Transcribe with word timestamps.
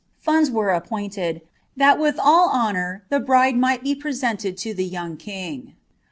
funds 0.17 0.49
were 0.49 0.71
appointed, 0.71 1.41
that 1.77 1.99
with 1.99 2.15
all 2.19 2.49
honour 2.49 3.03
the 3.09 3.19
bride 3.19 3.55
might 3.55 3.83
be 3.83 3.93
pre 3.93 4.15
ted 4.15 4.41
U> 4.65 4.73
the 4.73 4.83
young 4.83 5.15
king. 5.15 5.75